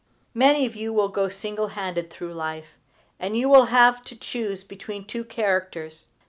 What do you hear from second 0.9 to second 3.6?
will go single handed through life, and you